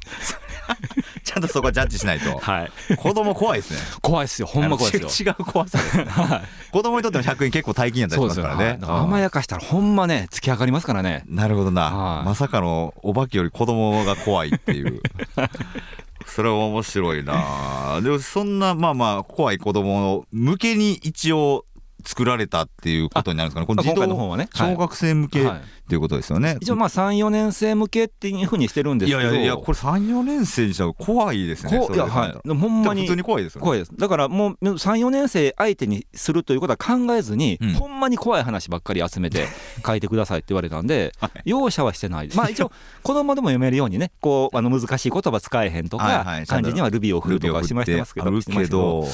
[1.24, 2.38] ちゃんとそこはジャッジしないと。
[2.38, 3.78] はい、子供怖いですね。
[4.00, 4.46] 怖いですよ。
[4.46, 5.34] ほんま怖いですよ。
[5.34, 5.84] 違う怖さで。
[5.84, 6.70] すねはい。
[6.70, 8.64] 子供にとっての100円結構大金やったりしますからね。
[8.64, 11.24] はい甘やかしたらほんまね突き上がりますからね。
[11.26, 12.24] なるほどな、はい。
[12.26, 15.00] まさかのお化けより子供が怖いっていう。
[16.26, 18.00] それは面白いな。
[18.02, 21.64] でもそんなまあまあ怖い子供向けに一応
[22.04, 23.66] 作られたっていうことになるんですかね。
[23.66, 24.48] この児今回の童本はね。
[24.52, 24.72] はい。
[24.74, 25.60] 小学生向けっはい。
[25.88, 29.26] ていうことですよね、一応まあ34年生向けっていうふうにしてるんですいけど。
[29.26, 32.48] やいやいやこれ34年生にしたら怖いですねいやはい。
[32.48, 33.64] ほんまに普通に怖いですよね。
[33.64, 33.96] 怖いです。
[33.96, 37.72] だからもう34年生相手にするということは考えずに、うん。
[37.72, 39.46] ほんまに怖い話ばっかり集めて
[39.84, 41.14] 書いてくださいって言われたんで、
[41.46, 42.36] 容赦はしてないです。
[42.36, 42.70] まあ一応
[43.02, 46.46] 子供でも読めるようにねこうあの難しい言葉使えへんとか、はいはい。
[46.46, 48.26] 漢字にはルビーを振るとかしましてますけど。
[48.26, 49.06] あるけど。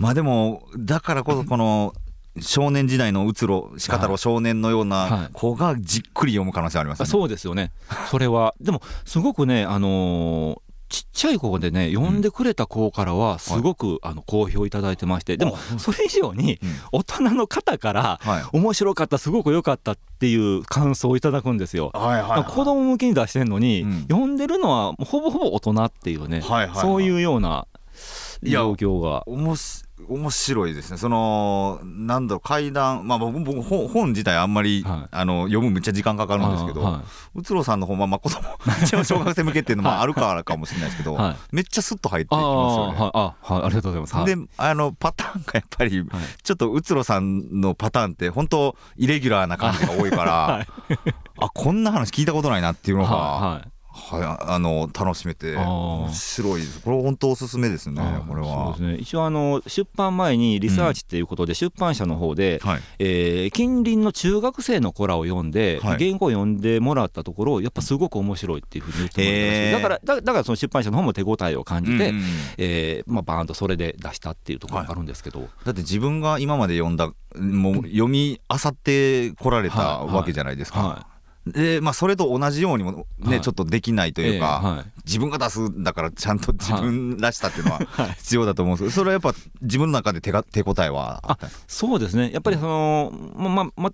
[0.00, 1.94] まあでもだからこそこの
[2.40, 5.30] 少年時代のうつろ鹿太郎少年のようはない。
[5.32, 7.10] 子がじっくり読む可能性ありますあよね。
[7.10, 7.72] そうですよね。
[8.10, 8.54] それは。
[8.60, 15.36] でもすごくねあのーちっちゃい子でね読んでくれた子からはすごく、あの好評いただいてまして。
[15.36, 16.70] でもそれ以上にうん。
[16.90, 18.42] 大人の方からはい。
[18.52, 21.92] 面白かったすごく良かったっていう感想をいただくんですよ。
[21.94, 24.00] はいはい子供向けに出してんのに、うん。
[24.10, 27.68] 読んでるのはほぼほぼ大人っていうね、はいはいはいそういうような
[28.42, 29.22] 状況が。
[29.28, 30.96] おもし面白いですね。
[30.96, 35.08] そのなんだろう怪談まあ僕僕本本自体あんまり、はい。
[35.10, 37.00] あの読むめっちゃ時間かかるんですけど、
[37.34, 41.36] うつろさんの本はまあ子供小学生向けっていうのもあるからかもしれないですけど、はい。
[41.52, 42.98] めっちゃスッと入っていきあますよね。
[42.98, 43.10] はい。
[43.14, 43.62] あはい。
[43.64, 44.16] ありがとうございます。
[44.16, 44.26] はい。
[44.26, 46.08] であのパターンがやっぱりはい。
[46.42, 50.66] ちょっとうつろさんのパターンって本当イレギュラーな感じが多いから、はい。
[51.38, 53.68] あこんな話聞いたことないなっていうのが、はい
[54.16, 56.80] はいあの楽しめて面白いです。
[56.80, 58.74] これ本当おすすめですねあこれは。
[58.76, 62.80] そうですね、一応あの出版前にリサーチっていうことで出版社の方で、はい。
[62.98, 66.04] えー近隣の中学生の子らを読んで、はい。
[66.04, 72.24] 原稿を読んでもらったところやっぱすごく面白いっていうふうに言ってもらってまだからだだからその出版社の方も手応えを感じて、うんうん
[72.58, 80.14] えーまあ、バーンとそれで出したっていうところがあるんですけど、だって自分が今まで読んだもう読み漁ってこられたはい。
[80.14, 80.80] わけじゃないですか。
[80.80, 81.06] は
[81.46, 83.40] でまあそれと同じようにもね、はい。
[83.40, 84.84] ちょっとできないといいうか、えーはい。
[85.06, 88.10] 自分が出すんだからちゃんと自分らしさっていうのは はい。
[88.12, 92.30] 必要だと思うんですけどそれはやっぱ自分の中で手が手応えはあそうですね。
[92.32, 93.90] やっぱりその、ままま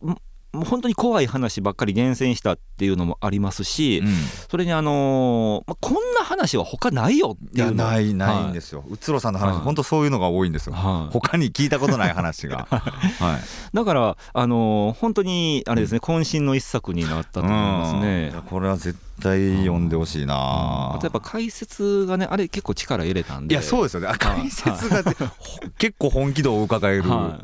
[0.57, 4.09] もう本当に怖い話ばっかり厳選したっていうのもありますし、うん。
[4.51, 9.65] それにあのーまあ、こんな話は他ないよっていやいうのないないんす、ですよ、うつろさんの話、はい。
[9.65, 11.13] 本当そういうのが多いんですよ、はい。
[11.13, 12.67] 他に聞いたことない話が。
[12.71, 13.77] はい。
[13.77, 18.01] だから、あのー本当にあれですね、渾身の一作になったと思いますうん。
[18.01, 18.43] いねや。
[18.43, 23.55] これは絶対読んでほしいな、あとやっぱ解説がね、あれ結構力入れたんで。
[23.55, 24.09] いやそうですよね。
[24.09, 25.03] あ解説が
[25.39, 27.41] ほ 結構本気度を伺えるは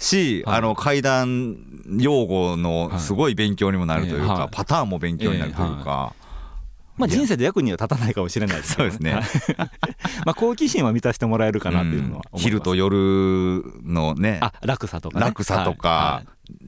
[0.00, 0.58] し、はい。
[0.58, 1.56] あの階段
[1.98, 4.48] 用語のすごい勉強にもなるというか、はい。
[4.50, 6.14] パターンも勉強になるというか、
[6.96, 9.12] まあ、人生で役には立たないかもしれないですけど そうですね。
[9.14, 9.20] は
[9.64, 9.70] い
[10.26, 15.26] まあ好奇心は満たしてもらえるかなっていうのは思います、昼と夜のねあ落差とかね。
[15.26, 16.22] 落差とか、は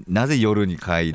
[0.08, 1.14] なぜ夜に怪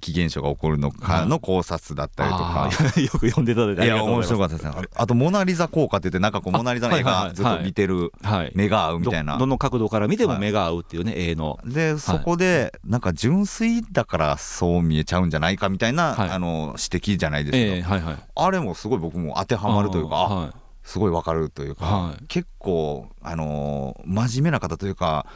[0.00, 2.70] 奇現象が起こるのかの考察だったりとか。
[3.00, 4.64] よく読んでいただいや面白かったです。
[4.64, 8.52] ねああと「モナ・リザ効果」って言ってなんかこうモナ・リザの絵がずっと見てるはい。
[8.54, 9.34] 目が合うみたいな。
[9.34, 11.58] どどの角度から見ても目が合うっていうね、絵の。
[11.64, 16.30] でそこでなんか純粋だからそう見えちゃうんじゃないかみたいな、はい。
[16.30, 18.16] あの指摘じゃないですけど、ええはいはい。
[18.34, 22.24] あれもすごい僕も当てはまるというかすごいわかるというか、はい。
[22.28, 25.26] 結構あのー真面目な方というか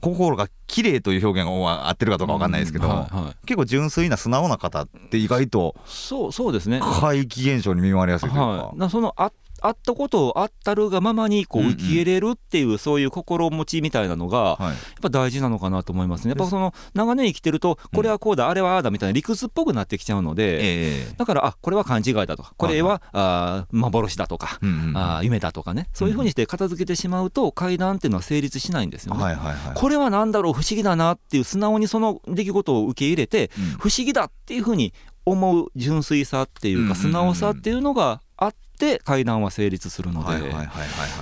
[0.00, 3.46] 心が綺麗という表現が合ってるかどうかわかんないですけど、うんはいはい。
[3.46, 6.80] 結構純粋な素直な方って意外とそうそうですね。
[7.00, 9.32] 怪奇現象に見舞われやすいというか、はい、そのあ
[9.66, 16.30] あったことをあったるがままにこう受け入れるっていう、そういう心持ちみたいなのが、やっはいぱ大事なのかなと思いますね。
[16.30, 24.96] やっぱその長年生きてるとこれはこうだ、あれはああだみたいな理屈っぽくなってきちゃうので、ええだからあこれは勘違いだとかこれは、あー幻だとか、うんうんうん。
[24.96, 25.88] あー夢だとかね。
[25.92, 29.22] そういうふうにして片付けてしまうと階段っていうのは成立しないんですよね。
[29.22, 29.74] はいはいはい。
[29.74, 33.64] これは何だろう不思議だなっていう素直にその出来事を受け入れて、うん。
[33.78, 34.92] 不思議だっていうふうに
[35.26, 40.52] 思う純粋さっていうか素直さっていうのがあっって階段は成立するので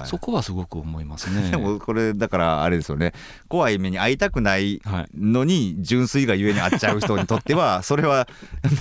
[0.05, 1.51] そこはすごく思いますね。
[1.53, 3.12] でもこれだからあれですよね。
[3.49, 8.27] 怖い目に遭いたくないはいのに純粋がゆえに会っちゃう人にとっては それは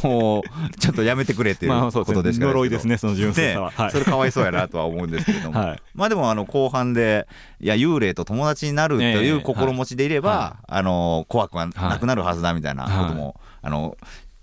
[0.04, 3.72] もうちょっとやめてくれっていうことでしかない呪いですねその純粋ねさは。
[3.76, 3.92] はい。
[3.92, 5.82] それかわいそうやなとは思うんですけれども、はい。
[5.94, 7.28] まあでもあの後半で
[7.60, 13.98] いや幽霊と友達になるとえいうえ心持ちでいれば、はあの怖くはなくなるはずだみたいなことも、あの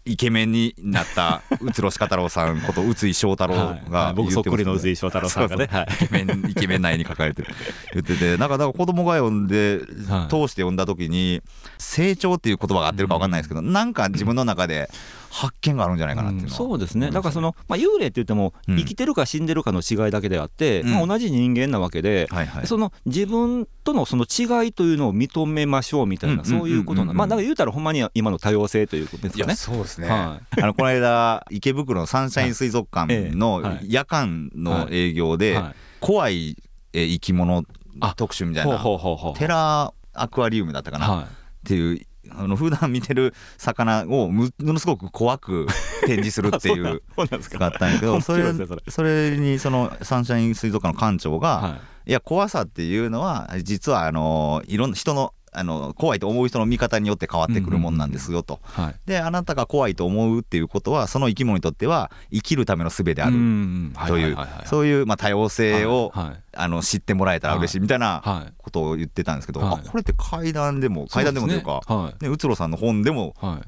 [0.08, 3.66] イケメンになった宇津呂鹿太郎さんこと宇津井翔太郎はい。
[3.66, 3.90] はい。
[3.90, 5.68] が僕そっくりの宇津井井翔太郎さんがね。
[5.70, 7.48] はいイケメンイケメン内に書かれてる
[7.92, 10.28] 言っててなんかだから子供が読んで、はい。
[10.28, 11.42] 通して読んだ時に
[11.78, 14.90] 成長っていう言葉が合ってるか分かんないですけど、なんか自分の中で
[15.30, 17.10] 発見があるんじゃないかなっていうのは、そうですね。
[17.10, 18.76] だからその、まあ、幽霊って言ってもうん。
[18.76, 20.90] 生きてるか死んでるかの違いだけであって、うん。
[20.90, 22.66] まあ、同じ人間なわけで、はいはい。
[22.66, 29.54] その自分とのその違いというのを認めましょうみたいな、うんそういうことなまあだから言うたらほんまに今の多様性ということですかね。
[29.54, 35.74] そうですね、はあのこの間池袋のサンシャイン水族館の夜間の営業ではい。
[36.00, 36.56] 怖い
[36.92, 37.64] え生き物
[38.00, 41.06] あ特集みたいなほうほうほうテラアクアリウムだったかな。
[41.06, 41.28] っは
[41.64, 45.66] ていうあの普段見てる魚をむものすごく怖く
[46.06, 48.52] 展示するっていう があったんやけど面それ
[48.88, 49.36] それ。
[49.38, 58.60] にそのサンシャイン水族館の館長がはいや怖さっていうのは実はあのいろんな人のあの怖いと思う人の見方によって変わってくるもんなんですよと。
[58.76, 58.94] いはい。
[59.06, 66.24] であなたが怖いと思うっていうことはその生き物にとっては生きるための術であうるんというそういうまあ多様性をはい。
[66.26, 66.36] はい。
[66.60, 69.80] あの知ってもらえたら嬉しいみたいなはいことを言ってたんですけどはい。
[69.86, 73.58] あこれって階段でも階段でもというかそうねねうつろさんの本でもはいは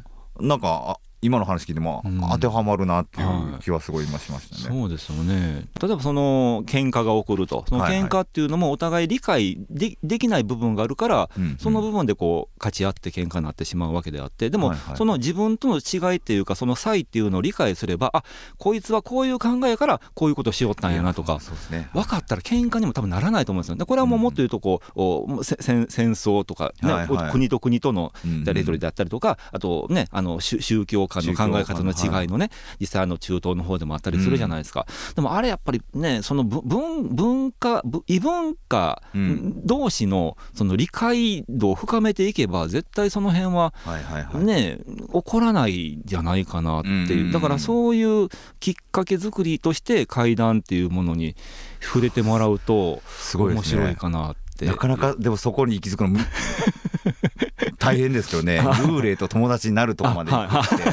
[0.43, 0.47] い。
[0.47, 2.21] なんかあ今の話聞いてもうん。
[2.21, 3.63] 当てはまるなっていうはい。
[3.63, 4.77] 気はすごい今しましたね。
[4.77, 5.67] そうですよね。
[5.81, 7.65] 例えばその喧嘩が起こると。
[7.69, 14.51] その喧嘩っていうのもお互い理解でできない部分があるからうんその部分でこう勝ち合って喧嘩になってしまうわけであって。
[14.51, 14.97] でもはいはい。
[14.97, 18.25] その自分との違いっていうかその差異っていうのを理解すればあ
[18.59, 21.39] こいつはこういう考えからこういうことをしよったんやなとか。
[21.71, 21.89] ね。
[21.93, 25.03] 分かったら喧嘩にも多分ならないと思うんですよでこれはもうもっと言うとこう
[25.39, 27.33] おせ戦戦争とかねはいはい。
[27.33, 28.45] 国と国とのうん。
[28.45, 34.87] やり取りであったりとかあとねあの宗宗教間の考え方の違いのね実際あの中東の方でもあったりするじゃないですか。
[35.15, 39.67] でもあれやっぱりねそのぶ文文化ぶ異文化うん。
[39.67, 44.45] 同士のその理解度を深めていけば絶対その辺ははいはいはい。
[44.45, 44.79] ね
[45.13, 46.99] 起こらないんじゃないかなってうんう。
[46.99, 47.27] んうん。
[47.27, 48.29] いうだからそういう
[48.61, 51.35] きっかけ作りとして怪談っていうものに
[51.81, 53.03] 触れてもらうと
[53.35, 54.67] 面白いかなって。
[54.67, 56.19] なかなかでもそこに行き着くのむ
[57.79, 60.85] 大変ですけどね 幽霊と友達になるとこまで行くって。
[60.85, 60.91] は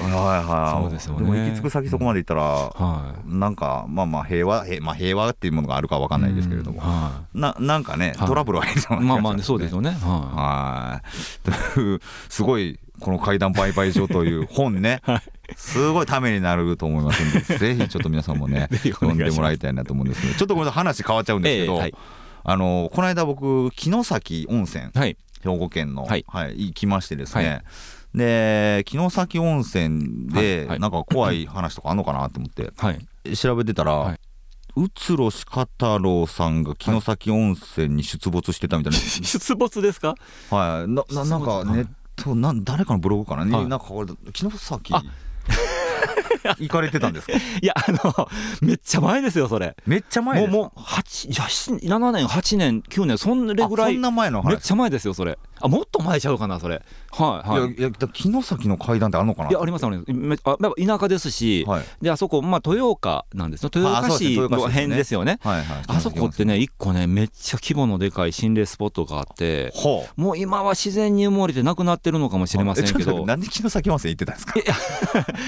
[0.00, 0.44] い。
[0.44, 1.26] はいそうですよね。
[1.26, 3.34] も行き着く先そこまで行ったらはい。
[3.34, 8.28] なんかまあまあ平和平,、まあ、平和っていうものがあるかわかんないですけれども、はななんかね、はい。
[8.28, 8.68] トラブルはい
[9.00, 9.90] まあまあねそうですよね。
[10.02, 11.02] はは
[11.46, 11.74] い。
[11.74, 15.02] というすごいこの怪談売買所という本ね、
[15.56, 21.94] すごいためになると思いますんでぜひちょっと皆さんもね読んでもらいたいなと思うんですけどちょっとごめんなさい話変わっちゃうんいですけど、ええはい
[22.50, 25.18] あのこの間僕城崎温泉はい。
[25.42, 27.62] 兵庫県の、ははいい行きましてですね、はい。
[28.18, 32.72] で城崎温泉で、なんか怖い話とかあんのかなと思って。
[32.78, 33.36] はい。
[33.36, 34.20] 調べてたら、はい。
[34.76, 40.14] うつろ鹿太郎さんが城崎温泉に出没してたみたいな、 出没ですか？
[40.50, 43.66] はい、なななんかネットな誰かのブログかな、にはい。
[43.66, 45.02] なんかこれ城崎あ
[46.58, 47.32] 行かれてたんですか？
[47.34, 48.28] いやあの
[48.60, 49.76] めっちゃ前ですよそれ。
[49.86, 50.56] めっちゃ前ですか？
[50.56, 53.92] もうもう8じゃあ7年8年9年そんなぐらい。
[53.92, 54.48] あそんな前の話。
[54.50, 56.82] めっちゃ前ですよそれあもっと前ちゃうかなそれ。
[57.10, 57.72] はいはい。
[57.72, 60.12] いやいやだ城崎の階段ってあるのかないやありますあります。
[60.12, 61.84] めあやっぱ田舎ですし、はい。
[62.00, 63.62] であそこ、まあ、豊岡なんです。
[63.62, 64.30] よ豊岡あそうですね。
[64.30, 64.82] 市の豊岡市ですね。
[64.82, 65.38] 辺ですよね。
[65.42, 65.84] はいはい。
[65.86, 70.20] あそこってね一個ねめっちゃ規模のでかい心霊スポットがあってほう。
[70.20, 73.20] もう今は自然に埋もれてなくなってるのかもしれませんけど。
[73.20, 74.58] てなんで城崎温泉行ってたんですか？
[74.60, 74.64] い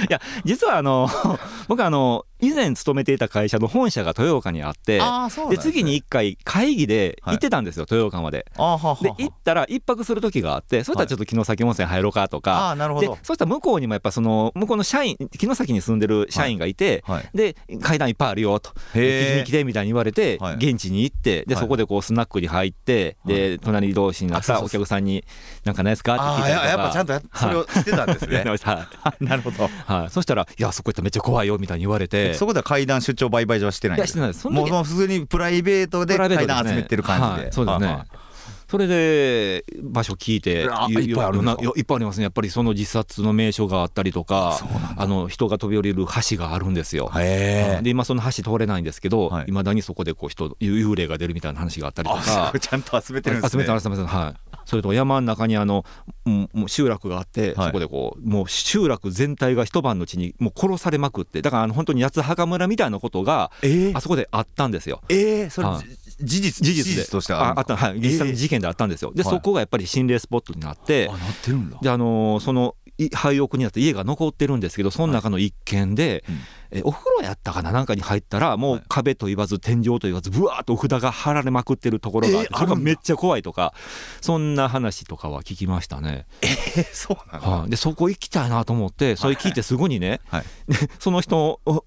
[0.08, 1.08] や実はあの
[1.68, 8.46] 僕あの以前勤めていた会社の本社が豊岡にあってあです次に1回会議で行ってたんですよ、豊岡まで。
[8.56, 13.18] あははで行ったら一泊する時があってそしたらちょっと城崎温泉入ろうかとか、であーなるほど。
[13.22, 17.30] そしたら向こうにもやっぱその向こうの社員城崎に住んでる社員がいて、はい。
[17.34, 18.70] で階段いっぱいあるよと。
[18.92, 20.54] 聞きに来てみたいに言われて、はい。
[20.56, 21.62] 現地に行ってではい。
[21.62, 25.24] そこでこうスナックに入って、で隣同士になったお客さんに
[25.64, 26.66] 「なんかないですか?」って聞いたりとか。
[26.66, 28.44] ややっぱちゃんとやそれをしてたんですね。
[29.20, 29.68] なるほど。
[29.86, 32.34] はい、そしたら「いやそこ行ったらめっちゃ怖いよ」みたいに言われて。
[32.34, 34.40] そこでは階段出張売買所はしてないんですいやしてないです。
[34.40, 37.52] その時もう普通にプライベートで階段集めてる感じで、はい。
[37.52, 37.86] そうですね。
[37.86, 38.06] はいはい
[38.70, 42.18] それで場所聞いていっぱいあるいっぱいあります。
[42.18, 44.60] ねやっぱりその自殺の名所があったりとか
[44.96, 47.10] あの人が飛び降りる橋があるんですよ。
[47.12, 49.46] で今その橋通れないんですけど、はい。
[49.48, 53.64] いまだにそこでこう人幽霊が出るみたいな話があったりとあかちゃんと集めてるんですね。
[53.64, 54.14] 集めてます集めてます。
[54.14, 54.34] はい。
[54.66, 55.84] それと山の中にあの
[56.26, 57.66] うんもう集落があって、はい。
[57.66, 63.96] そこでこうもう集落全体が一晩のうちにもう殺されまくってだからあの本当に八つ墓村みたいなことがえー。
[63.96, 65.00] あそこであったんですよ。
[65.08, 67.10] えー、それはい事実事実で。
[67.10, 67.76] としてあああった。
[67.76, 68.00] はい。
[68.00, 69.12] 実際の事件であったんですよ。
[69.14, 69.34] で、はい。
[69.34, 71.78] そこがやっぱり心霊スポットになってあなってるんだ。
[71.80, 76.40] であのーそのい廃屋になって家が残ってるんですけどその中の一軒で、うん
[76.72, 77.72] えお風呂やったかな？
[77.72, 78.80] なんかに入ったらもはい。
[78.80, 83.74] う壁と言わず天井と言わずぶわーっとお札が貼られまくってるところがあって、れがめっちゃ怖いとか
[84.20, 86.26] そんな話とかは聞きましたね。
[86.42, 90.44] えー、そうなの、はい、でそこ行きたいなと思ってそれ聞いてすぐにね、はい。
[90.68, 91.84] で その人を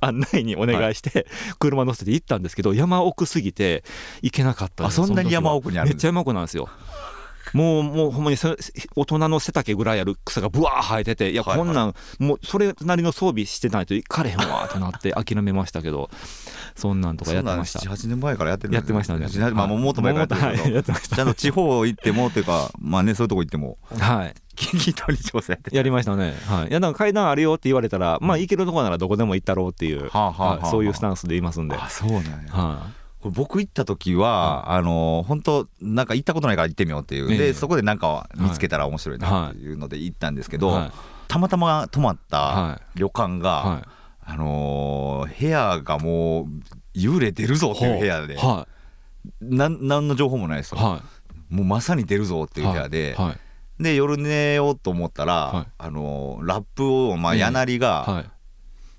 [0.00, 1.26] 案内にお願いして
[1.58, 3.84] 車乗せて行ったんですけど山奥すぎて
[4.22, 6.68] 行けなかったそんなに山奥にあるんですめっちゃ山奥なんですよ。
[7.52, 8.56] もうもうほんまにそ
[8.96, 16.10] 大人の背丈ぐらいある草がぶわー生えてていやこんなんもうそれなりの装備してないと行かれへんわってなって諦めましたけど。
[16.74, 17.78] そんなんとかやってました。
[17.80, 19.26] そんなん7、8年前からやってるやってましたね。
[19.26, 24.34] 7 8まあ、もうもっと前からやってるけど、はいやってましちゃんと地方行ってもっていうか、まあね、そういうとこ行っても、たはい。
[24.56, 26.34] 聞き取り調査やってやりましたね。
[26.46, 26.68] はい。
[26.68, 30.10] いやなんか階段あるよって言われたらまあ行けるとこならどこでも行ったろうっていう、
[30.70, 31.76] そういうスタンスでいますんで。
[31.76, 32.30] あそうなんや。
[32.50, 37.38] はこれ僕行った時は、あの本当なんか行ったことないから行ってみようっていう、ええ。
[37.38, 40.92] でそこでなんか見つけたら面白いなっていうので行ったんですけど、いはい。
[41.26, 43.82] たまたま泊まったは旅館が、はい。
[44.26, 46.46] あのー部屋がもう
[46.94, 48.68] 幽霊出るぞっていう部屋で、は
[49.40, 50.82] なん何の情報もないですよ、い。
[50.84, 51.00] は
[51.48, 53.32] もうまさに出るぞっていいう部屋で、は
[53.78, 53.82] い。
[53.82, 55.66] で夜寝ようと思ったら、はい。
[55.78, 58.30] あのーラップを、まあ、ええやなりが、はい。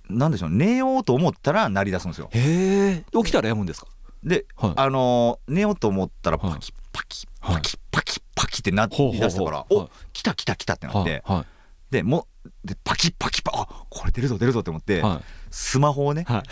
[0.10, 2.30] なんでしょう寝ようと思ったら鳴り出すんですよ。
[2.32, 3.88] へえ起きたらやむんですか？
[4.26, 4.74] で、はい。
[4.76, 6.52] あのー寝ようと思ったらはい。
[6.52, 7.56] パキパキはい。
[7.56, 9.30] パキパキパキってなりほうほうほう。
[9.30, 9.74] 出したから、はい。
[9.76, 11.38] お来た来た来たってなって、はい。
[11.38, 11.46] は
[11.92, 15.20] でもうでパキパキパあこれ出るぞ出るぞって思って、いはい。
[15.52, 16.44] スマホをね、はい。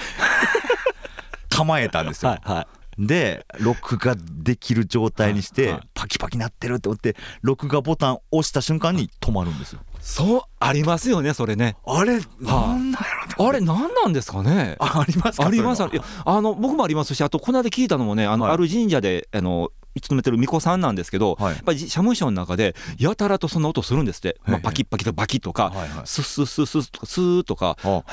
[1.49, 2.67] 構えたんですよ、はいはい。
[3.07, 9.79] で録画できる状態にして、パキパキなってるって思って録画ボタン押した瞬間に止まるんですよ。
[9.99, 11.75] そうありますよねそれね。
[11.85, 14.75] あれなんだろうあれ何なんですかね？
[14.79, 15.47] あありますか？
[15.47, 15.83] あります。
[15.83, 18.53] あの僕もありますしあとこの間聞いたのもねあの、はい。
[18.53, 21.53] ある神社であの勤めてる巫女さんなんですけど、はい。
[21.53, 25.89] やっぱり社務所の中でやたらとそんな音するんですって、まあ、はいパキッパキとかバキッとか、はいはい。
[26.05, 27.89] スッスッスッスッとかスーとかあ。
[27.89, 28.03] は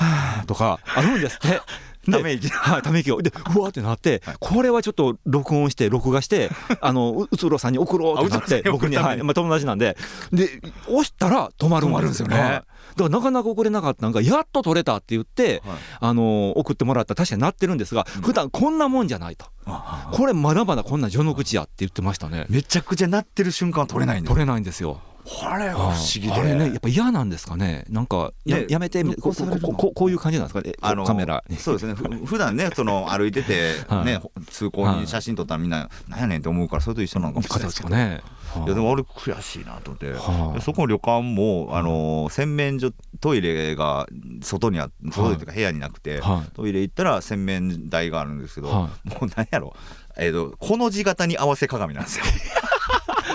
[0.43, 1.47] ーとかあるんですって。
[1.47, 1.61] で
[2.17, 2.49] ため息。
[2.49, 3.21] はい、ため息を。
[3.21, 4.35] でうわーってなって、はい。
[4.39, 9.97] これはちょっと録音して録画して あのううつろさんに送ろうってなって僕に、はいまあ、友達なんで。
[10.31, 12.35] で押したら止まるんですよね。
[12.35, 12.63] 止まるんですよね
[12.95, 15.77] からなかなか送れなかったのがやっと取れたって言って、はい。
[15.99, 17.11] あの送ってもらった。
[17.11, 19.45] ら確かになってるんですが普段こんなもんじゃないと。
[19.65, 22.45] あこれまだまだこんな序の口やって言ってましたね。
[22.49, 25.01] めちゃくちゃ鳴ってる瞬間は取れないんだ取れないんですよ
[25.43, 26.31] あれが不思議で。
[26.33, 27.85] あれねやっぱ嫌なんですかね。
[27.89, 30.61] なんかや,、ねやめてここここういう感じなんですか？
[30.61, 31.57] ねあのカメラに。
[31.57, 31.93] そうですね。
[31.93, 34.05] ふ普段ねその歩いてて、 はい。
[34.05, 38.65] ね通行に写真撮ったらみんな「なんやねん」って思うからそれと一緒なのかもしれない方でけど、ですすかね。
[38.65, 44.07] いやでも俺悔しいなと思って、はあでそこの旅館も、あのー洗面所トイレが
[44.41, 48.73] 外にあ外というか部屋になくて、はトイレ行ったら洗面台があるんですけど、は
[49.05, 49.73] もうなんやろ、
[50.17, 52.25] えー、とこの字型に合わせ鏡なんですよ。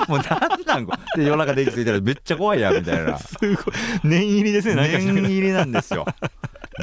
[0.08, 3.18] もうなんなんこで夜中電気ついたらめっちゃ怖いやんみたいな。
[3.18, 3.56] すごい。
[4.04, 6.06] 念入りですね念入りなんですよ。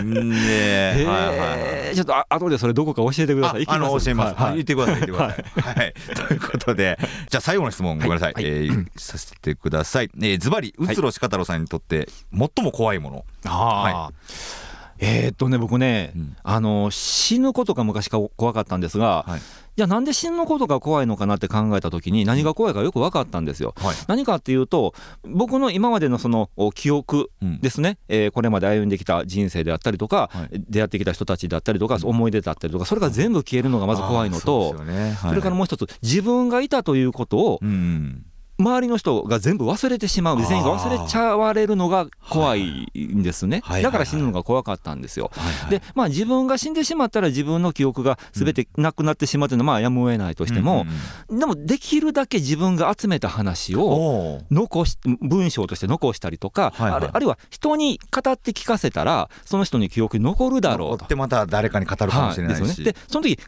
[0.01, 0.25] んで、
[1.01, 3.65] へはいはいちょっとあ後でそれどこか教えてください。
[3.67, 4.53] ああの教えます、はいはい。
[4.55, 5.93] 言ってください言ってください、はい。
[6.27, 6.97] ということで
[7.29, 14.63] じゃあ最後の質問ごめんなさい、はいえーさせてください、えー、ズバリうつろしかたろさんにとって最も怖いもの、あー。
[14.99, 16.37] えーっとね僕ね、うん。
[16.41, 19.41] あの死ぬことが昔から怖かったんですが、はい
[19.75, 23.73] じゃあなんで死ぬことが怖いのかなって考えた時に何が怖いかよく分かったんですよ。
[23.77, 23.95] はい。
[24.07, 27.59] 何かっていうと僕の今までのそのお記憶うん。
[27.59, 30.63] ですね、えーこれまで歩んできた人生であったりとか、はい。
[30.69, 38.25] 出会ってきた人たちであったりとか、思い出だったりとかそれが全部消えるのがまず怖いのとそれからもう一つ自分がいたということをうん
[38.59, 43.61] 周りの人が全部忘れてしまう全員が忘れちゃわれるのが怖いんですね。
[43.81, 45.31] だから死ぬのが怖かったんですよ。
[45.69, 50.85] でまあ自分が死んでしまったら自分の記憶が全てなくなってしまうというのはまあやむを得ないとしても
[51.29, 60.93] でもできるだけ自分が集めた話を残し文章として残したりとか、あるあるいは人に語って聞かせたらその人に記憶に残るだろうと。
[60.93, 61.07] 残っ。
[61.07, 62.69] てまた誰かに語るかもしれないし、はい。
[62.69, 63.39] ですよね、でその時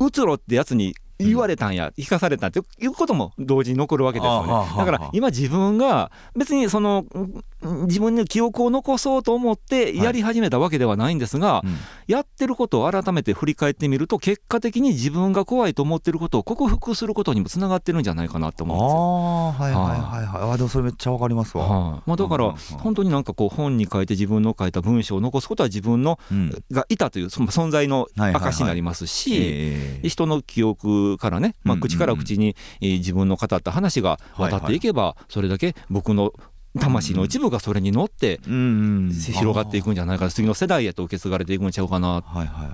[0.00, 4.52] うつろってやつに言われたんや、聞かされたっていうことも同時に残るわけですよね。
[4.52, 7.44] あはあはあだから今自分が別にそのうん
[7.86, 11.76] 自分の記憶を残そうと思ってやり始めたわけではないんですが、うん。
[12.06, 19.70] やってることを改めて振り返ってみると結果的に自分が怖いと思ってることを克服することにもつながってるんじゃないかなと思うんですよ。
[19.70, 20.52] ああはいはいはいはい。
[20.52, 22.02] あでもそれめっちゃわかりますわ、はい。
[22.06, 26.50] まあ、だから本当になんかこう本に書いて自分の書いた文章を残すことは自分のうん。
[26.70, 30.08] がいたというその存在のはいはいはい証になりますし、ええ。
[30.08, 36.32] 人の記憶僕からね、まあ、口から口に、えー自分の語った話が渡っていけば、それだけ僕の
[36.80, 42.24] 魂の一部がそれに乗って広がっていくんじゃないか次の世代へと受け継がれていくんちゃうかな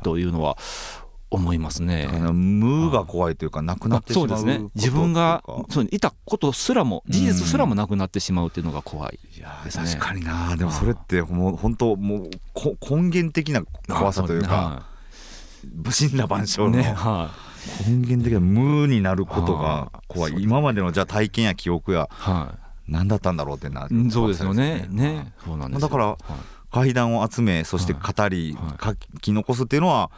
[0.02, 0.56] というのは
[1.30, 2.08] 思いますね。
[2.32, 4.68] 無が怖いというかなくなってしまうそうですね。
[4.74, 9.18] 自分がそういたことすらも事実すらもなくなってしまうっていうのが怖い。
[9.36, 10.56] いや確かにな。
[10.56, 14.86] でもそれってもう本当もうこ根源的な怖さというか
[15.84, 17.30] 不審な万象のねは
[17.86, 20.34] 根源的な無になることが怖い。
[20.42, 22.06] 今までのじゃあ体験や記憶やい。
[22.10, 22.54] は
[22.88, 24.86] 何だったんだろうってないそうですよね。
[24.90, 25.32] ね。
[25.44, 25.88] そうなんですよ。
[25.88, 26.16] だからはい。
[26.72, 28.84] 階段を集めそして語りはい。
[28.84, 30.10] 書き残すっていうのは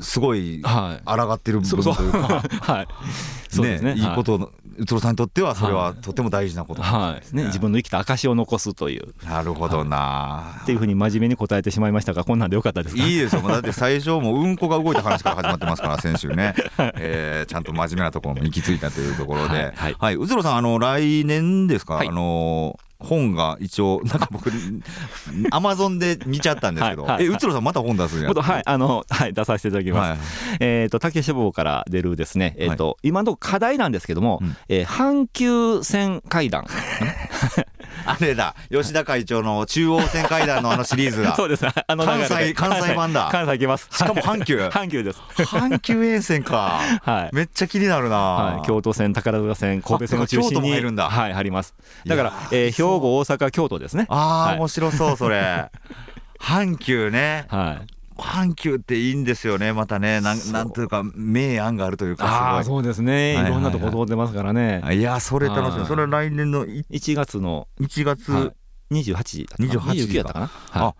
[0.00, 1.04] すごいはい。
[1.04, 2.42] 抗ってる部分というか。
[2.62, 2.86] はい。
[3.48, 3.94] そうですね。
[3.94, 4.02] い。
[4.02, 5.94] いことの宇都さんにとってはそれははい。
[6.02, 7.36] とても大事なことはい。
[7.36, 9.14] ね自分の生きた証を残すという。
[9.24, 10.58] なるほどな。
[10.62, 13.02] っていうふうに真面目に答えてしまいましたがこんなんでよかったですか？
[13.04, 16.54] いいですよ、だって 最初、もううんこが動いた話から始まってますから、先週ね、
[16.98, 19.96] えーちゃんと真面目なところも行き着いたというところで、はい。
[19.98, 20.14] はい。
[20.16, 22.08] うつろさん、あの来年ですか、はい。
[22.08, 24.50] あの本が一応、 なんか僕、
[25.50, 28.30] アマゾンで見ちゃったんですけど、はいはいえうつろさん、また本出すんや。
[28.30, 30.20] はいあのはい出させていただきます。
[30.20, 32.54] はいえっ、と竹書房から出るですね。
[32.58, 34.56] えっ、と、今のところ課題なんですけども、うん。
[34.68, 36.66] えー阪急線階段
[38.06, 43.88] あれだ、吉田会長の中央線階段のあのシリーズだ、 そうですあの関西関西版だ関西行きます。
[43.90, 45.20] しかも阪急 阪急です。
[45.38, 47.34] 阪急沿線か、 はい。
[47.34, 51.74] めっちゃ気になるな、はい、京都線、宝塚線、神戸線を中心に入るんだはい、入ります。
[52.06, 54.06] だからえー兵庫、大阪、京都ですね。
[54.08, 55.70] あー、はい面白そう、それ。
[56.40, 57.93] 阪急ね、はい。
[58.16, 63.32] 阪急っていいんですよね、またね、なんなんというか、明暗があるというか、すそうですね。
[63.32, 63.52] いはいはいはい。
[63.52, 64.80] ろんなとこ通ってますからね。
[64.84, 64.98] ごい。
[64.98, 65.86] いや、それ楽しみ、はい。
[65.86, 68.52] それ来年のい1月の1月はい。
[68.90, 69.92] 28だったかな。
[69.92, 70.50] 28 29だったかな。
[70.72, 70.94] あは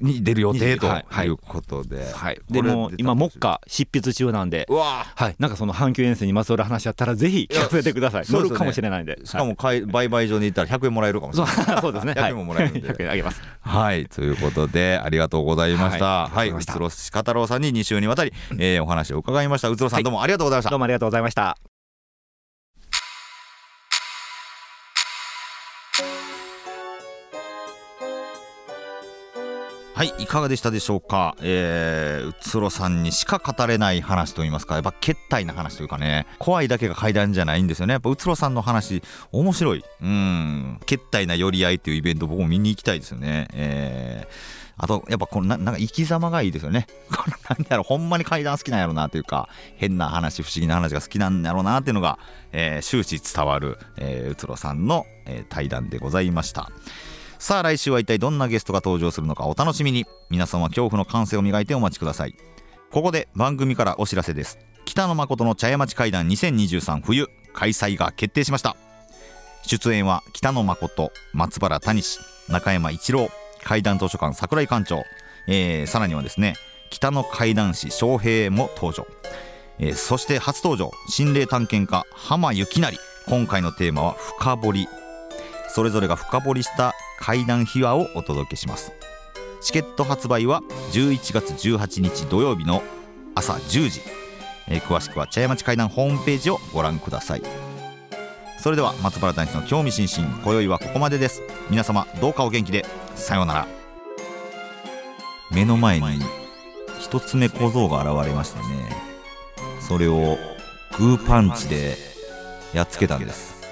[0.00, 1.96] に出る予定とはいうことで。
[1.96, 2.12] い。
[2.12, 4.66] はい、でも今、目下執筆中なんで。
[4.68, 8.24] はい、なんかその阪急沿線にまつわる話あったらぜひ聞かせてください。
[8.28, 9.18] 乗るかもしれないんで。
[9.24, 11.80] しかも買い売買所に行ったら100円もらえるかもしれない。
[11.80, 12.12] そうですね。
[12.12, 13.42] 100円ももらえるんではい100円あげます。
[13.60, 16.04] はい、ということで、ありがとうございました。
[16.04, 19.68] ははいうつろしかたろうさんに2週にわたり、えーお話を伺いました。
[19.68, 20.78] うつろさん、はいどうもありがとうございましたどう。
[20.78, 21.71] もありがとうございました。
[30.02, 31.36] はい、いかがでしたでしょうか？
[31.42, 37.92] えー、うつろさんにしか語れない話といいますか、やっぱ決体な話というかね、怖いだけが階段じゃないんですよね。
[37.92, 39.00] やっぱうつろさんの話、
[39.30, 39.84] 面白い。
[40.00, 43.46] うん、決体な寄り合いっていうイベント、僕も見に行きたいですよね。
[43.52, 46.88] えーあと、やっぱこのな、なんか生き様がいいですよね。
[47.14, 52.18] このなんだろ、ほんまに階段好きなんやろなというか、変な話、不思議な話が好きなんやろうなっていうのが、
[52.50, 56.72] えー終始伝わる、えーうつろさんの、えー対談でございました。
[57.42, 60.06] さあ来週は一体どんなゲストが登場するのかお楽しみに。
[60.30, 62.36] 皆さんは恐怖の感性を磨いてお待ちください。
[62.92, 64.60] ここで番組からお知らせです。
[64.84, 68.76] 北野誠の茶屋町会談2023冬開催が決定しました。
[69.66, 73.28] 出演は北野誠松原谷氏中山一郎
[73.64, 75.02] 怪談図書館桜井館長、
[75.48, 76.54] えーさらにはですね
[76.90, 79.04] 北野怪談師翔平も登場、
[79.80, 82.96] えーそして初登場心霊探検家浜幸成。
[83.26, 84.88] 今回のテーマは深掘り。
[85.66, 88.92] それぞれが深掘りした怪談秘話をお届けします。
[89.60, 90.60] チケット発売は
[90.90, 92.82] 11月18日土曜日の
[93.36, 94.00] 朝10時、
[94.66, 97.42] えー詳しくは茶屋町怪談ホームページをご覧ください。
[98.58, 101.42] それでは松原団地の興味津々今宵はここまでです。
[101.70, 103.66] 皆様どうかお元気でさようなら。
[105.52, 106.24] 目の前に
[106.98, 108.64] 一つ目小僧が現れましてね。
[109.80, 110.38] それを
[110.98, 111.96] グーパンチで
[112.74, 113.62] やっつけたんです。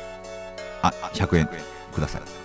[0.82, 1.48] あ100円
[1.92, 2.39] ください。